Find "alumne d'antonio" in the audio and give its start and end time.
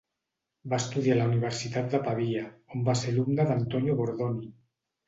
3.17-4.01